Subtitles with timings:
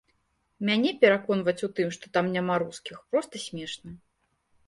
[0.67, 3.89] Мяне пераконваць у тым, што там няма рускіх, проста смешна.